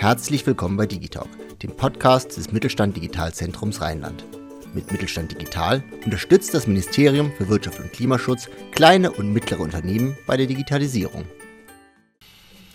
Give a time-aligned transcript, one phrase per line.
[0.00, 4.24] Herzlich willkommen bei Digitalk, dem Podcast des Mittelstand Digitalzentrums Rheinland.
[4.72, 10.38] Mit Mittelstand Digital unterstützt das Ministerium für Wirtschaft und Klimaschutz kleine und mittlere Unternehmen bei
[10.38, 11.26] der Digitalisierung.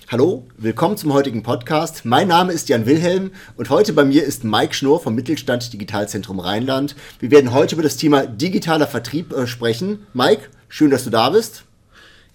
[0.07, 2.06] Hallo, willkommen zum heutigen Podcast.
[2.06, 6.39] Mein Name ist Jan Wilhelm und heute bei mir ist Mike Schnurr vom Mittelstand Digitalzentrum
[6.39, 6.96] Rheinland.
[7.20, 10.05] Wir werden heute über das Thema digitaler Vertrieb äh, sprechen.
[10.14, 11.64] Mike, schön, dass du da bist.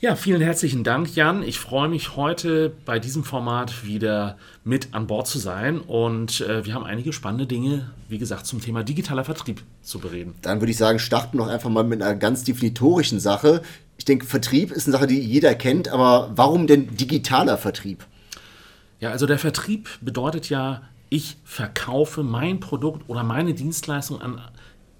[0.03, 1.43] Ja, vielen herzlichen Dank, Jan.
[1.43, 6.65] Ich freue mich heute bei diesem Format wieder mit an Bord zu sein und äh,
[6.65, 10.37] wir haben einige spannende Dinge, wie gesagt, zum Thema digitaler Vertrieb zu bereden.
[10.41, 13.61] Dann würde ich sagen, starten wir doch einfach mal mit einer ganz definitorischen Sache.
[13.99, 18.07] Ich denke, Vertrieb ist eine Sache, die jeder kennt, aber warum denn digitaler Vertrieb?
[19.01, 20.81] Ja, also der Vertrieb bedeutet ja,
[21.11, 24.41] ich verkaufe mein Produkt oder meine Dienstleistung an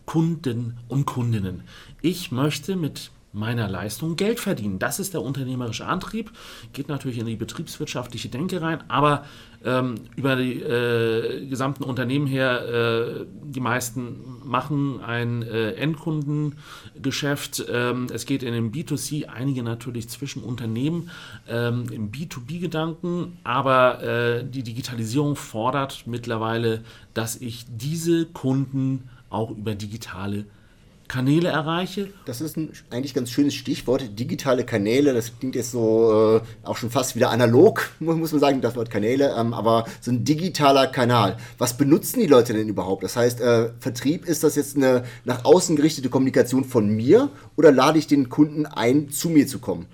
[0.05, 1.63] Kunden und Kundinnen.
[2.03, 4.79] Ich möchte mit meiner Leistung Geld verdienen.
[4.79, 6.33] Das ist der unternehmerische Antrieb.
[6.73, 9.25] Geht natürlich in die betriebswirtschaftliche Denke rein, aber
[9.65, 17.67] ähm, über die äh, gesamten Unternehmen her, äh, die meisten machen ein äh, Endkundengeschäft.
[17.71, 21.11] Ähm, es geht in den B2C, einige natürlich zwischen Unternehmen
[21.49, 26.83] ähm, im B2B-Gedanken, aber äh, die Digitalisierung fordert mittlerweile,
[27.15, 30.47] dass ich diese Kunden auch über digitale
[31.11, 32.11] Kanäle erreiche.
[32.25, 35.13] Das ist ein eigentlich ganz schönes Stichwort, digitale Kanäle.
[35.13, 38.91] Das klingt jetzt so äh, auch schon fast wieder analog, muss man sagen, das Wort
[38.91, 41.37] Kanäle, ähm, aber so ein digitaler Kanal.
[41.59, 43.03] Was benutzen die Leute denn überhaupt?
[43.03, 47.73] Das heißt, äh, Vertrieb, ist das jetzt eine nach außen gerichtete Kommunikation von mir oder
[47.73, 49.87] lade ich den Kunden ein, zu mir zu kommen?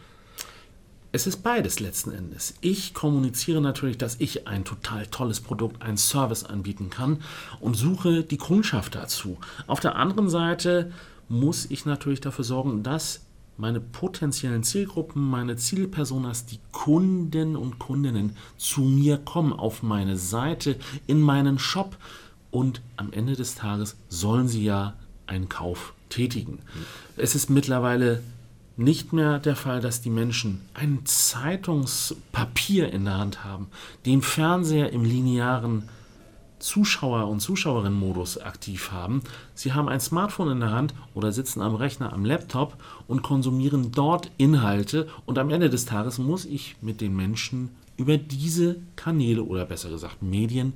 [1.17, 2.53] Es ist beides letzten Endes.
[2.61, 7.23] Ich kommuniziere natürlich, dass ich ein total tolles Produkt, einen Service anbieten kann
[7.59, 9.39] und suche die Kundschaft dazu.
[9.67, 10.93] Auf der anderen Seite
[11.31, 13.23] muss ich natürlich dafür sorgen, dass
[13.57, 20.77] meine potenziellen Zielgruppen, meine Zielpersonas, die Kunden und Kundinnen zu mir kommen, auf meine Seite,
[21.07, 21.97] in meinen Shop
[22.51, 24.93] und am Ende des Tages sollen sie ja
[25.27, 26.59] einen Kauf tätigen.
[27.17, 28.23] Es ist mittlerweile
[28.77, 33.69] nicht mehr der Fall, dass die Menschen ein Zeitungspapier in der Hand haben,
[34.05, 35.89] den Fernseher im linearen
[36.59, 39.23] Zuschauer- und Zuschauerinnenmodus aktiv haben.
[39.55, 42.77] Sie haben ein Smartphone in der Hand oder sitzen am Rechner, am Laptop
[43.07, 45.09] und konsumieren dort Inhalte.
[45.27, 49.91] Und am Ende des Tages muss ich mit den Menschen über diese Kanäle oder besser
[49.91, 50.73] gesagt Medien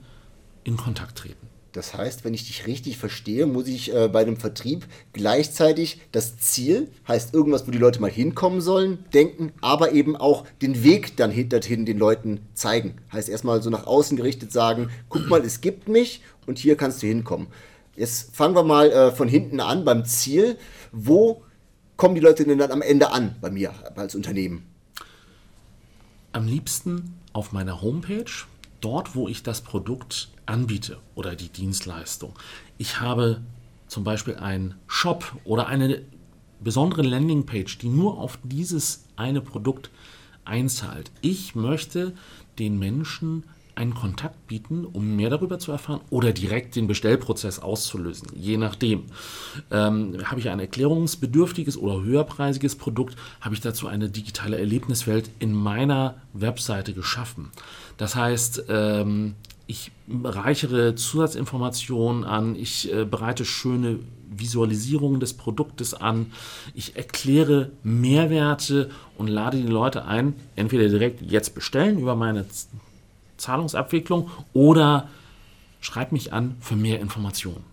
[0.65, 1.50] in Kontakt treten.
[1.73, 6.39] Das heißt, wenn ich dich richtig verstehe, muss ich äh, bei einem Vertrieb gleichzeitig das
[6.39, 11.17] Ziel, heißt irgendwas, wo die Leute mal hinkommen sollen, denken, aber eben auch den Weg
[11.17, 12.95] dann dorthin den Leuten zeigen.
[13.13, 17.03] Heißt erstmal so nach außen gerichtet sagen, guck mal, es gibt mich und hier kannst
[17.03, 17.47] du hinkommen.
[17.95, 20.57] Jetzt fangen wir mal äh, von hinten an beim Ziel.
[20.91, 21.43] Wo
[21.97, 24.67] kommen die Leute denn dann am Ende an bei mir als Unternehmen?
[26.33, 28.31] Am liebsten auf meiner Homepage,
[28.81, 32.39] dort, wo ich das Produkt anbiete oder die Dienstleistung.
[32.79, 33.41] Ich habe
[33.87, 36.03] zum Beispiel einen Shop oder eine
[36.61, 39.91] besondere Landingpage, die nur auf dieses eine Produkt
[40.45, 41.11] einzahlt.
[41.21, 42.15] Ich möchte
[42.59, 43.45] den Menschen
[43.75, 48.29] einen Kontakt bieten, um mehr darüber zu erfahren oder direkt den Bestellprozess auszulösen.
[48.35, 49.05] Je nachdem.
[49.71, 55.53] Ähm, habe ich ein erklärungsbedürftiges oder höherpreisiges Produkt, habe ich dazu eine digitale Erlebniswelt in
[55.53, 57.51] meiner Webseite geschaffen.
[57.97, 59.35] Das heißt, ähm,
[59.67, 59.93] ich
[60.25, 66.33] reichere Zusatzinformationen an, ich äh, bereite schöne Visualisierungen des Produktes an,
[66.75, 72.47] ich erkläre Mehrwerte und lade die Leute ein, entweder direkt jetzt bestellen über meine
[73.41, 75.09] Zahlungsabwicklung oder
[75.81, 77.65] schreib mich an für mehr Informationen.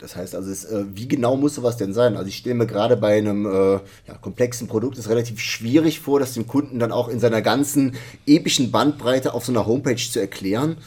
[0.00, 2.16] Das heißt also, es, äh, wie genau muss sowas denn sein?
[2.16, 3.72] Also ich stelle mir gerade bei einem äh,
[4.08, 7.96] ja, komplexen Produkt es relativ schwierig vor, das dem Kunden dann auch in seiner ganzen
[8.26, 10.78] epischen Bandbreite auf so einer Homepage zu erklären.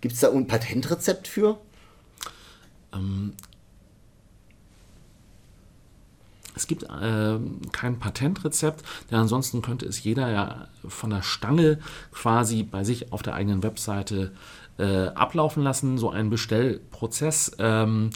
[0.00, 1.58] Gibt es da ein Patentrezept für?
[2.94, 3.32] Ähm,
[6.54, 7.38] es gibt äh,
[7.72, 11.78] kein Patentrezept, denn ansonsten könnte es jeder ja von der Stange
[12.12, 14.32] quasi bei sich auf der eigenen Webseite
[14.78, 17.52] äh, ablaufen lassen, so ein Bestellprozess.
[17.58, 18.10] Ähm,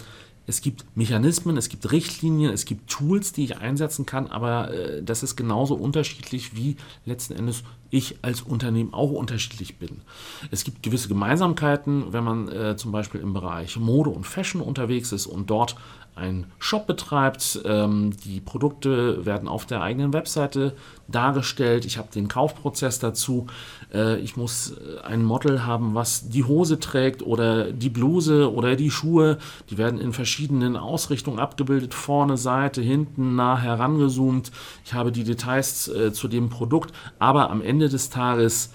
[0.49, 5.03] es gibt Mechanismen, es gibt Richtlinien, es gibt Tools, die ich einsetzen kann, aber äh,
[5.03, 10.03] das ist genauso unterschiedlich, wie letzten Endes ich als Unternehmen auch unterschiedlich bin.
[10.51, 15.13] Es gibt gewisse Gemeinsamkeiten, wenn man äh, zum Beispiel im Bereich Mode und Fashion unterwegs
[15.13, 15.77] ist und dort
[16.17, 17.61] einen Shop betreibt.
[17.65, 20.75] Ähm, die Produkte werden auf der eigenen Webseite
[21.09, 21.85] dargestellt.
[21.85, 23.47] Ich habe den Kaufprozess dazu.
[23.93, 28.77] Äh, ich muss äh, ein Model haben, was die Hose trägt oder die Bluse oder
[28.77, 29.37] die Schuhe.
[29.71, 31.93] Die werden in verschiedenen Ausrichtungen abgebildet.
[31.93, 34.51] Vorne, Seite, hinten, nah herangezoomt.
[34.85, 36.95] Ich habe die Details äh, zu dem Produkt.
[37.19, 38.71] Aber am Ende des Tages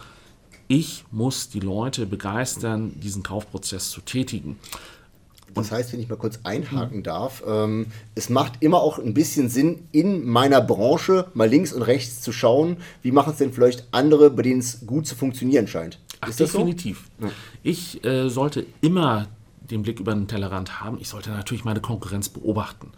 [0.68, 4.58] Ich muss die Leute begeistern, diesen Kaufprozess zu tätigen.
[5.54, 7.04] Das heißt, wenn ich mal kurz einhaken mhm.
[7.04, 11.82] darf, ähm, es macht immer auch ein bisschen Sinn, in meiner Branche mal links und
[11.82, 15.68] rechts zu schauen, wie machen es denn vielleicht andere, bei denen es gut zu funktionieren
[15.68, 16.00] scheint.
[16.22, 17.10] Ach, Ist das definitiv.
[17.20, 17.28] So?
[17.28, 17.32] Ja.
[17.64, 19.28] Ich äh, sollte immer
[19.72, 20.98] den Blick über den Tellerrand haben.
[21.00, 22.92] Ich sollte natürlich meine Konkurrenz beobachten.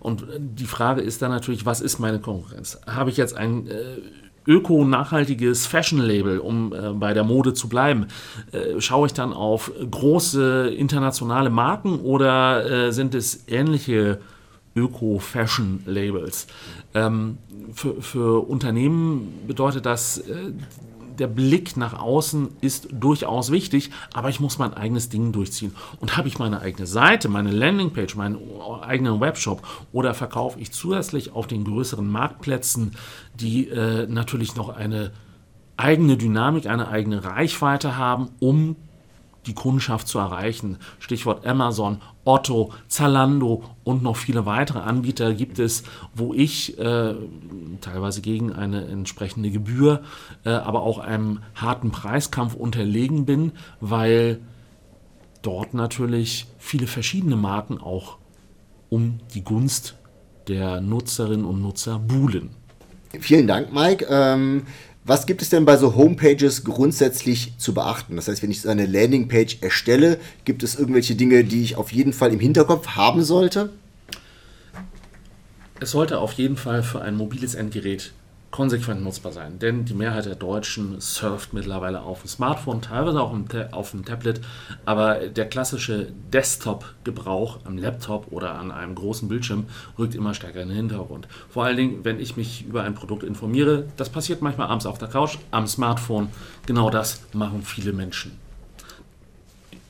[0.00, 2.78] Und äh, die Frage ist dann natürlich, was ist meine Konkurrenz?
[2.86, 3.98] Habe ich jetzt ein äh,
[4.46, 8.06] öko-nachhaltiges Fashion-Label, um äh, bei der Mode zu bleiben,
[8.52, 14.20] äh, schaue ich dann auf große internationale Marken oder äh, sind es ähnliche
[14.74, 16.46] Öko-Fashion-Labels?
[16.94, 17.38] Ähm,
[17.72, 20.52] für, für, Unternehmen bedeutet das, äh,
[21.18, 25.74] der Blick nach außen ist durchaus wichtig, aber ich muss mein eigenes Ding durchziehen.
[26.00, 28.38] Und habe ich meine eigene Seite, meine Landingpage, meinen
[28.82, 32.92] eigenen Webshop oder verkaufe ich zusätzlich auf den größeren Marktplätzen,
[33.34, 35.12] die äh, natürlich noch eine
[35.76, 38.76] eigene Dynamik, eine eigene Reichweite haben, um
[39.46, 40.78] die Kundschaft zu erreichen.
[40.98, 45.84] Stichwort Amazon, Otto, Zalando und noch viele weitere Anbieter gibt es,
[46.14, 47.14] wo ich äh,
[47.80, 50.02] teilweise gegen eine entsprechende Gebühr,
[50.44, 54.40] äh, aber auch einem harten Preiskampf unterlegen bin, weil
[55.42, 58.18] dort natürlich viele verschiedene Marken auch
[58.88, 59.96] um die Gunst
[60.48, 62.50] der Nutzerinnen und Nutzer buhlen.
[63.20, 64.06] Vielen Dank, Mike.
[64.08, 64.62] Ähm,
[65.06, 68.16] was gibt es denn bei so Homepages grundsätzlich zu beachten?
[68.16, 71.92] Das heißt, wenn ich so eine Landingpage erstelle, gibt es irgendwelche Dinge, die ich auf
[71.92, 73.70] jeden Fall im Hinterkopf haben sollte?
[75.78, 78.12] Es sollte auf jeden Fall für ein mobiles Endgerät
[78.56, 79.58] konsequent nutzbar sein.
[79.58, 83.36] Denn die Mehrheit der Deutschen surft mittlerweile auf dem Smartphone, teilweise auch
[83.72, 84.40] auf dem Tablet.
[84.86, 89.66] Aber der klassische Desktop-Gebrauch am Laptop oder an einem großen Bildschirm
[89.98, 91.28] rückt immer stärker in den Hintergrund.
[91.50, 94.96] Vor allen Dingen, wenn ich mich über ein Produkt informiere, das passiert manchmal abends auf
[94.96, 96.28] der Couch, am Smartphone.
[96.64, 98.45] Genau das machen viele Menschen.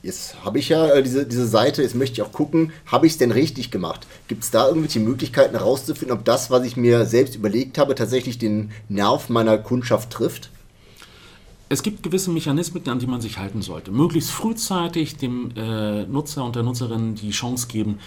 [0.07, 3.11] Jetzt habe ich ja äh, diese, diese Seite, jetzt möchte ich auch gucken, habe ich
[3.11, 4.07] es denn richtig gemacht?
[4.29, 8.37] Gibt es da irgendwelche Möglichkeiten herauszufinden, ob das, was ich mir selbst überlegt habe, tatsächlich
[8.37, 10.49] den Nerv meiner Kundschaft trifft?
[11.67, 13.91] Es gibt gewisse Mechanismen, an die man sich halten sollte.
[13.91, 17.99] Möglichst frühzeitig dem äh, Nutzer und der Nutzerin die Chance geben,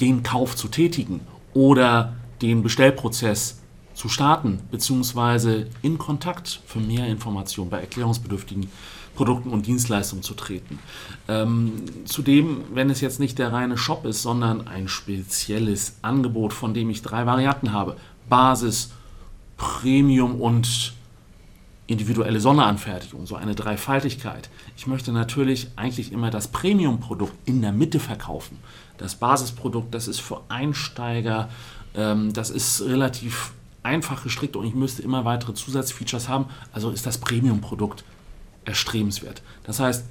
[0.00, 1.20] den Kauf zu tätigen
[1.52, 3.58] oder den Bestellprozess
[3.92, 8.70] zu starten, beziehungsweise in Kontakt für mehr Informationen bei erklärungsbedürftigen
[9.14, 10.78] Produkten und Dienstleistungen zu treten.
[11.28, 16.74] Ähm, zudem, wenn es jetzt nicht der reine Shop ist, sondern ein spezielles Angebot, von
[16.74, 17.96] dem ich drei Varianten habe,
[18.28, 18.90] Basis,
[19.56, 20.94] Premium und
[21.86, 24.48] individuelle Sonderanfertigung, so eine Dreifaltigkeit.
[24.76, 28.58] Ich möchte natürlich eigentlich immer das Premium-Produkt in der Mitte verkaufen.
[28.96, 31.50] Das Basisprodukt, das ist für Einsteiger,
[31.94, 33.52] ähm, das ist relativ
[33.82, 36.46] einfach gestrickt und ich müsste immer weitere Zusatzfeatures haben.
[36.72, 38.04] Also ist das Premium-Produkt
[38.64, 39.42] erstrebenswert.
[39.64, 40.04] Das heißt,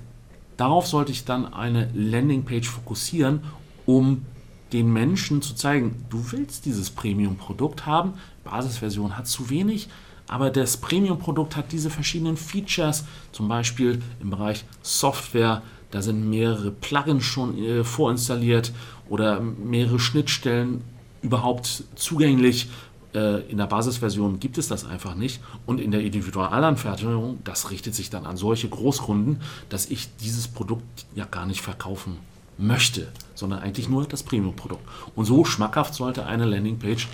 [0.57, 3.41] darauf sollte ich dann eine Landingpage fokussieren,
[3.85, 4.25] um
[4.71, 8.13] den Menschen zu zeigen, du willst dieses Premium-Produkt haben,
[8.43, 9.87] Basisversion hat zu wenig,
[10.27, 15.61] aber das Premium-Produkt hat diese verschiedenen Features, zum Beispiel im Bereich Software,
[15.91, 18.73] da sind mehrere Plugins schon äh, vorinstalliert
[19.09, 20.81] oder mehrere Schnittstellen
[21.21, 22.69] überhaupt zugänglich,
[23.13, 25.39] in der Basisversion gibt es das einfach nicht.
[25.67, 31.05] Und in der Individualanfertigung, das richtet sich dann an solche Großkunden, dass ich dieses Produkt
[31.13, 32.17] ja gar nicht verkaufen
[32.57, 34.87] möchte, sondern eigentlich nur das Premium-Produkt.
[35.15, 37.07] Und so schmackhaft sollte eine Landingpage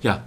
[0.00, 0.22] ja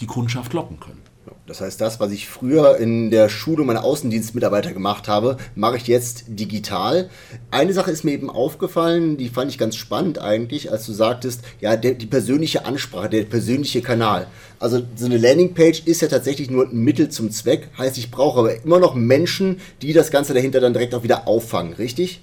[0.00, 1.05] die Kundschaft locken können.
[1.46, 5.86] Das heißt, das, was ich früher in der Schule meiner Außendienstmitarbeiter gemacht habe, mache ich
[5.86, 7.08] jetzt digital.
[7.50, 11.42] Eine Sache ist mir eben aufgefallen, die fand ich ganz spannend eigentlich, als du sagtest,
[11.60, 14.26] ja, der, die persönliche Ansprache, der persönliche Kanal.
[14.58, 17.68] Also so eine Landingpage ist ja tatsächlich nur ein Mittel zum Zweck.
[17.78, 21.28] Heißt, ich brauche aber immer noch Menschen, die das Ganze dahinter dann direkt auch wieder
[21.28, 22.22] auffangen, richtig?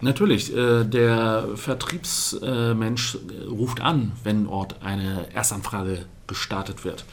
[0.00, 7.04] Natürlich, äh, der Vertriebsmensch ruft an, wenn dort eine Erstanfrage gestartet wird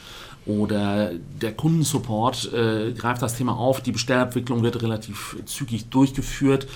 [0.46, 3.80] oder der Kundensupport äh, greift das Thema auf.
[3.80, 6.66] Die Bestellabwicklung wird relativ zügig durchgeführt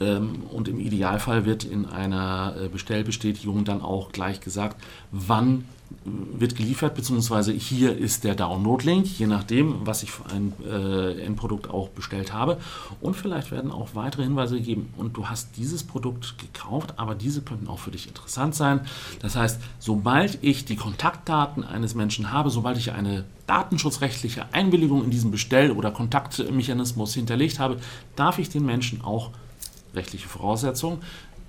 [0.00, 5.64] ähm, und im Idealfall wird in einer äh, Bestellbestätigung dann auch gleich gesagt, wann
[6.04, 11.68] wird geliefert, beziehungsweise hier ist der Download-Link, je nachdem, was ich für ein äh, Endprodukt
[11.68, 12.58] auch bestellt habe.
[13.00, 14.94] Und vielleicht werden auch weitere Hinweise gegeben.
[14.96, 18.80] Und du hast dieses Produkt gekauft, aber diese könnten auch für dich interessant sein.
[19.20, 25.10] Das heißt, sobald ich die Kontaktdaten eines Menschen habe, sobald ich eine datenschutzrechtliche Einwilligung in
[25.10, 27.78] diesem Bestell- oder Kontaktmechanismus hinterlegt habe,
[28.16, 29.30] darf ich den Menschen auch
[29.94, 30.98] rechtliche Voraussetzungen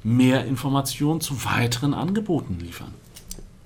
[0.03, 2.93] mehr Informationen zu weiteren Angeboten liefern.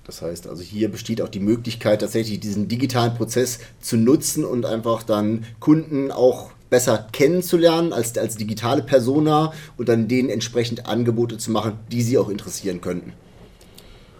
[0.06, 4.64] Das heißt, also hier besteht auch die Möglichkeit, tatsächlich diesen digitalen Prozess zu nutzen und
[4.64, 11.38] einfach dann Kunden auch besser kennenzulernen als, als digitale Persona und dann denen entsprechend Angebote
[11.38, 13.14] zu machen, die sie auch interessieren könnten.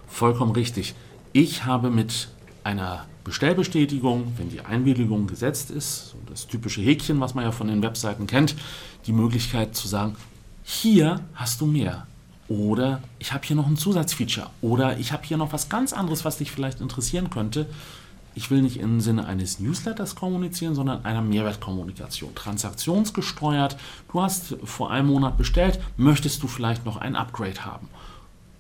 [0.09, 0.95] Vollkommen richtig.
[1.33, 2.29] Ich habe mit
[2.65, 7.69] einer Bestellbestätigung, wenn die Einwilligung gesetzt ist, so das typische Häkchen, was man ja von
[7.69, 8.57] den Webseiten kennt,
[9.07, 10.17] die Möglichkeit zu sagen,
[10.65, 12.07] hier hast du mehr.
[12.49, 14.51] Oder ich habe hier noch ein Zusatzfeature.
[14.61, 17.67] Oder ich habe hier noch was ganz anderes, was dich vielleicht interessieren könnte.
[18.35, 22.35] Ich will nicht im Sinne eines Newsletters kommunizieren, sondern einer Mehrwertkommunikation.
[22.35, 23.79] Transaktionsgesteuert.
[24.13, 27.89] Du hast vor einem Monat bestellt, möchtest du vielleicht noch ein Upgrade haben?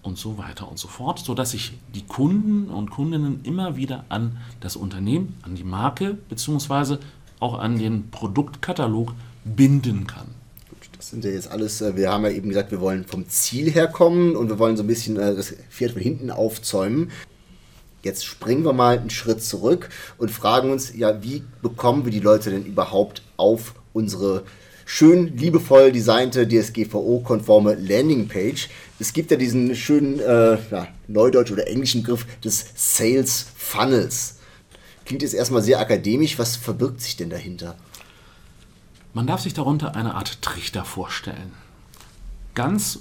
[0.02, 4.38] Und so weiter und so fort, sodass ich die Kunden und Kundinnen immer wieder an
[4.61, 6.97] das Unternehmen, an die Marke bzw.
[7.38, 9.12] auch an den Produktkatalog
[9.45, 10.36] binden kann.
[11.09, 13.87] Sind ja jetzt alles, äh, wir haben ja eben gesagt, wir wollen vom Ziel her
[13.87, 17.13] kommen und wir wollen so ein bisschen äh, das Pferd von hinten aufzäumen.
[18.03, 22.19] Jetzt springen wir mal einen Schritt zurück und fragen uns, ja, wie bekommen wir die
[22.19, 24.43] Leute denn überhaupt auf unsere
[24.85, 28.69] schön liebevoll designte DSGVO-konforme Landingpage.
[28.99, 34.39] Es gibt ja diesen schönen äh, ja, Neudeutsch oder englischen Begriff des Sales Funnels.
[35.05, 36.37] Klingt jetzt erstmal sehr akademisch.
[36.37, 37.77] Was verbirgt sich denn dahinter?
[39.16, 41.54] Man darf sich darunter eine Art Trichter vorstellen.
[42.54, 42.99] Ganz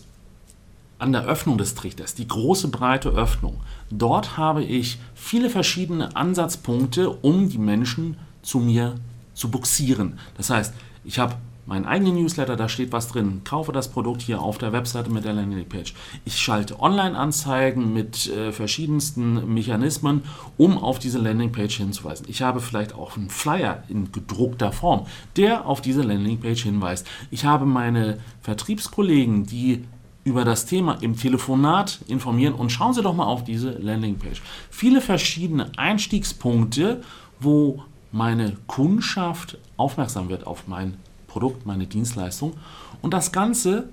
[0.98, 7.10] an der Öffnung des Trichters, die große breite Öffnung, dort habe ich viele verschiedene Ansatzpunkte,
[7.10, 8.96] um die Menschen zu mir
[9.34, 10.18] zu buxieren.
[10.38, 13.42] Das heißt, ich habe meinen eigenen Newsletter, da steht was drin.
[13.44, 15.94] Kaufe das Produkt hier auf der Webseite mit der Landingpage.
[16.24, 20.24] Ich schalte Online-Anzeigen mit äh, verschiedensten Mechanismen,
[20.58, 22.28] um auf diese Landingpage hinzuweisen.
[22.30, 25.08] Ich habe vielleicht auch einen Flyer in gedruckter Form,
[25.38, 27.08] der auf diese Landingpage hinweist.
[27.32, 29.86] Ich habe meine Vertriebskollegen, die
[30.24, 34.42] über das Thema im Telefonat informieren und schauen Sie doch mal auf diese Landingpage.
[34.72, 37.02] Viele verschiedene Einstiegspunkte,
[37.40, 40.98] wo meine Kundschaft aufmerksam wird auf mein
[41.36, 42.54] Produkt, meine Dienstleistung.
[43.02, 43.90] Und das Ganze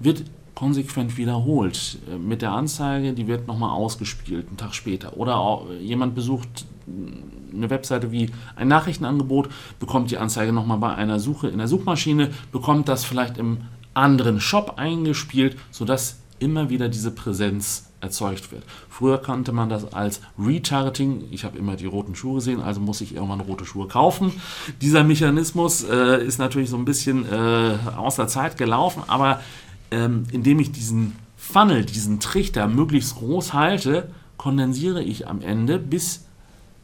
[0.00, 0.24] wird
[0.56, 1.98] konsequent wiederholt.
[2.10, 5.16] Äh, mit der Anzeige, die wird nochmal ausgespielt, einen Tag später.
[5.16, 6.66] Oder jemand besucht
[7.54, 9.48] eine Webseite wie ein Nachrichtenangebot,
[9.78, 13.58] bekommt die Anzeige nochmal bei einer Suche in der Suchmaschine, bekommt das vielleicht im
[13.94, 18.64] anderen Shop eingespielt, sodass immer wieder diese Präsenz erzeugt wird.
[18.88, 21.24] Früher kannte man das als Retargeting.
[21.30, 24.32] Ich habe immer die roten Schuhe gesehen, also muss ich irgendwann rote Schuhe kaufen.
[24.80, 29.40] Dieser Mechanismus äh, ist natürlich so ein bisschen äh, aus der Zeit gelaufen, aber
[29.92, 36.24] ähm, indem ich diesen Funnel, diesen Trichter möglichst groß halte, kondensiere ich am Ende, bis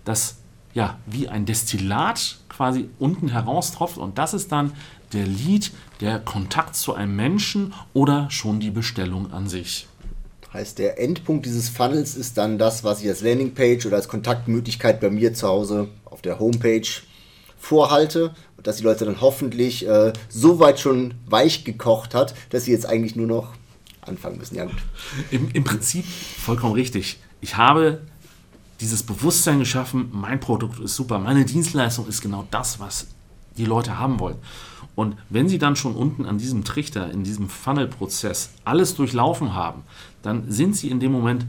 [0.05, 0.39] das
[0.75, 4.73] ja wie ein Destillat quasi unten heraustropft und das ist dann
[5.13, 9.87] der Lead, der Kontakt zu einem Menschen oder schon die Bestellung an sich.
[10.53, 15.01] Heißt, der Endpunkt dieses Funnels ist dann das, was ich als Landingpage oder als Kontaktmöglichkeit
[15.01, 16.89] bei mir zu Hause auf der Homepage
[17.59, 22.65] vorhalte und dass die Leute dann hoffentlich äh, so weit schon weich gekocht hat, dass
[22.65, 23.53] sie jetzt eigentlich nur noch
[24.01, 24.55] anfangen müssen.
[24.55, 24.77] Ja, gut.
[25.31, 27.19] Im, Im Prinzip vollkommen richtig.
[27.41, 28.01] Ich habe
[28.81, 33.09] dieses Bewusstsein geschaffen, mein Produkt ist super, meine Dienstleistung ist genau das, was
[33.59, 34.39] die Leute haben wollen.
[34.95, 39.83] Und wenn Sie dann schon unten an diesem Trichter, in diesem Funnel-Prozess alles durchlaufen haben,
[40.23, 41.47] dann sind Sie in dem Moment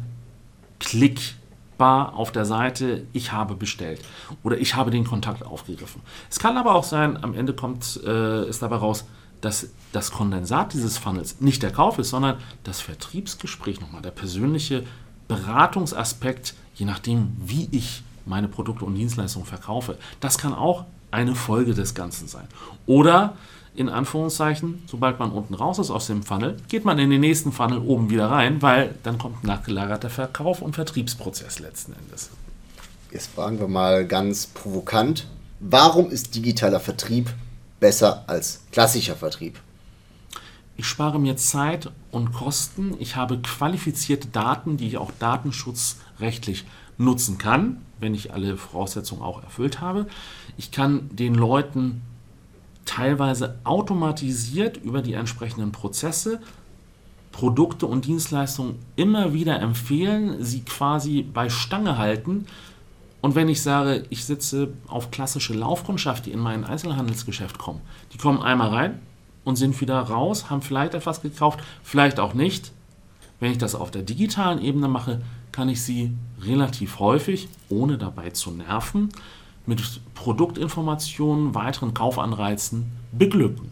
[0.80, 4.02] klickbar auf der Seite, ich habe bestellt
[4.44, 6.02] oder ich habe den Kontakt aufgegriffen.
[6.30, 9.06] Es kann aber auch sein, am Ende kommt äh, es dabei raus,
[9.42, 14.84] dass das Kondensat dieses Funnels nicht der Kauf ist, sondern das Vertriebsgespräch nochmal, der persönliche
[15.28, 19.98] Beratungsaspekt, je nachdem, wie ich meine Produkte und Dienstleistungen verkaufe.
[20.20, 22.48] Das kann auch eine Folge des Ganzen sein.
[22.86, 23.36] Oder
[23.76, 27.52] in Anführungszeichen, sobald man unten raus ist aus dem Funnel, geht man in den nächsten
[27.52, 32.30] Funnel oben wieder rein, weil dann kommt nachgelagerter Verkauf und Vertriebsprozess letzten Endes.
[33.12, 35.28] Jetzt fragen wir mal ganz provokant,
[35.60, 37.34] warum ist digitaler Vertrieb
[37.80, 39.60] besser als klassischer Vertrieb?
[40.76, 42.96] Ich spare mir Zeit und Kosten.
[43.00, 46.66] Ich habe qualifizierte Daten, die ich auch datenschutzrechtlich
[46.98, 50.08] nutzen kann, wenn ich alle Voraussetzungen auch erfüllt habe.
[50.58, 52.02] Ich kann den Leuten
[52.86, 56.40] teilweise automatisiert über die entsprechenden Prozesse
[57.32, 62.48] Produkte und Dienstleistungen immer wieder empfehlen, sie quasi bei Stange halten.
[63.22, 67.82] Und wenn ich sage, ich sitze auf klassische Laufkundschaft, die in mein Einzelhandelsgeschäft kommen,
[68.14, 69.00] die kommen einmal rein
[69.44, 72.72] und sind wieder raus, haben vielleicht etwas gekauft, vielleicht auch nicht.
[73.40, 78.30] Wenn ich das auf der digitalen Ebene mache, kann ich sie relativ häufig, ohne dabei
[78.30, 79.10] zu nerven,
[79.66, 79.82] mit
[80.16, 83.70] Produktinformationen, weiteren Kaufanreizen beglücken.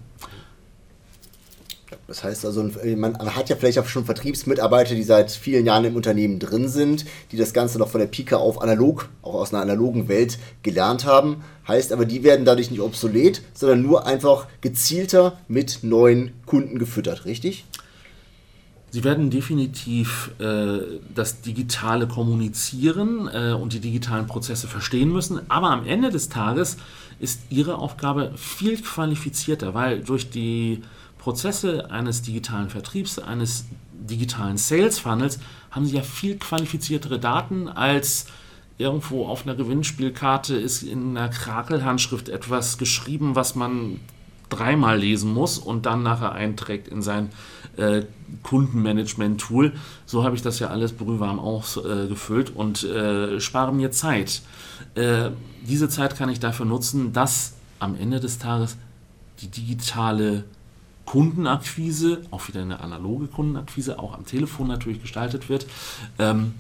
[2.08, 5.98] Das heißt also, man hat ja vielleicht auch schon Vertriebsmitarbeiter, die seit vielen Jahren im
[5.98, 9.62] Unternehmen drin sind, die das Ganze noch von der Pike auf analog, auch aus einer
[9.62, 11.44] analogen Welt gelernt haben.
[11.68, 17.26] Heißt aber, die werden dadurch nicht obsolet, sondern nur einfach gezielter mit neuen Kunden gefüttert,
[17.26, 17.66] richtig?
[18.90, 20.80] Sie werden definitiv äh,
[21.14, 26.78] das digitale Kommunizieren äh, und die digitalen Prozesse verstehen müssen, aber am Ende des Tages
[27.20, 30.84] ist Ihre Aufgabe viel qualifizierter, weil durch die
[31.18, 35.40] Prozesse eines digitalen Vertriebs, eines digitalen Sales Funnels
[35.72, 38.28] haben Sie ja viel qualifiziertere Daten als
[38.78, 44.00] irgendwo auf einer Gewinnspielkarte ist in einer Krakelhandschrift etwas geschrieben, was man
[44.50, 47.30] dreimal lesen muss und dann nachher einträgt in sein
[47.78, 48.04] äh,
[48.44, 49.74] Kundenmanagement-Tool.
[50.06, 54.42] So habe ich das ja alles brühwarm ausgefüllt äh, und äh, spare mir Zeit.
[54.96, 55.32] Äh,
[55.68, 58.78] diese Zeit kann ich dafür nutzen, dass am Ende des Tages
[59.42, 60.46] die digitale
[61.06, 65.66] Kundenakquise, auch wieder eine analoge Kundenakquise, auch am Telefon natürlich gestaltet wird.
[66.20, 66.54] Ähm,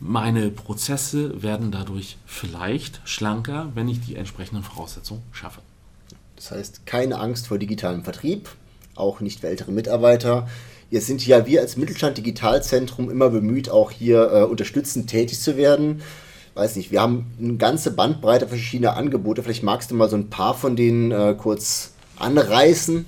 [0.00, 5.62] meine Prozesse werden dadurch vielleicht schlanker, wenn ich die entsprechenden Voraussetzungen schaffe.
[6.36, 8.50] Das heißt, keine Angst vor digitalem Vertrieb,
[8.94, 10.46] auch nicht für ältere Mitarbeiter.
[10.90, 15.56] Jetzt sind ja wir als Mittelstand Digitalzentrum immer bemüht, auch hier äh, unterstützend tätig zu
[15.56, 16.02] werden.
[16.54, 19.42] Weiß nicht, wir haben eine ganze Bandbreite verschiedener Angebote.
[19.42, 23.04] Vielleicht magst du mal so ein paar von denen äh, kurz anreißen.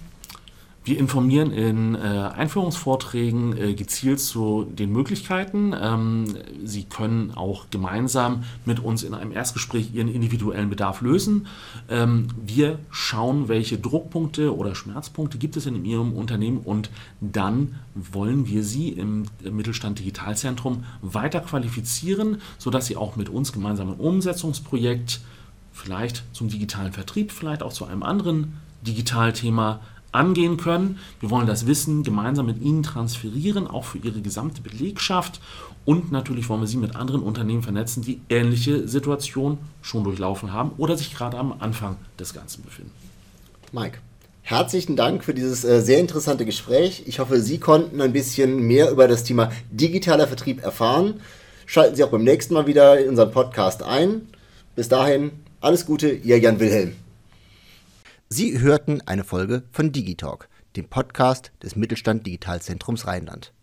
[0.89, 5.75] Wir informieren in äh, Einführungsvorträgen äh, gezielt zu den Möglichkeiten.
[5.79, 11.47] Ähm, Sie können auch gemeinsam mit uns in einem Erstgespräch Ihren individuellen Bedarf lösen.
[11.91, 16.89] Ähm, wir schauen, welche Druckpunkte oder Schmerzpunkte gibt es in Ihrem Unternehmen und
[17.21, 23.91] dann wollen wir Sie im Mittelstand Digitalzentrum weiter qualifizieren, sodass Sie auch mit uns gemeinsam
[23.91, 25.21] ein Umsetzungsprojekt
[25.71, 28.55] vielleicht zum digitalen Vertrieb, vielleicht auch zu einem anderen
[28.87, 29.81] Digitalthema
[30.13, 30.99] angehen können.
[31.21, 35.41] Wir wollen das Wissen gemeinsam mit Ihnen transferieren, auch für Ihre gesamte Belegschaft.
[35.85, 40.73] Und natürlich wollen wir Sie mit anderen Unternehmen vernetzen, die ähnliche Situationen schon durchlaufen haben
[40.77, 42.93] oder sich gerade am Anfang des Ganzen befinden.
[43.73, 43.99] Mike,
[44.43, 47.05] herzlichen Dank für dieses äh, sehr interessante Gespräch.
[47.07, 51.21] Ich hoffe, Sie konnten ein bisschen mehr über das Thema digitaler Vertrieb erfahren.
[51.67, 54.29] Schalten Sie auch beim nächsten Mal wieder in unseren Podcast ein.
[54.75, 57.08] Bis dahin, alles Gute, Ihr Jan Wilhelm.
[58.31, 63.55] Sie hörten eine Folge von Digitalk, dem Podcast des Mittelstand Digitalzentrums Rheinland.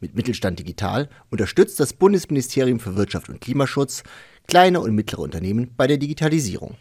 [0.00, 4.02] Mit Mittelstand Digital unterstützt das Bundesministerium für Wirtschaft und Klimaschutz
[4.48, 6.78] kleine und mittlere Unternehmen bei der Digitalisierung.